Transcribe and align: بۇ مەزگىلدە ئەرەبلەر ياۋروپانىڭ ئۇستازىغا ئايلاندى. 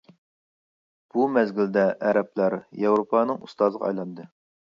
بۇ 1.17 1.25
مەزگىلدە 1.33 1.83
ئەرەبلەر 2.07 2.57
ياۋروپانىڭ 2.87 3.45
ئۇستازىغا 3.49 3.87
ئايلاندى. 3.91 4.27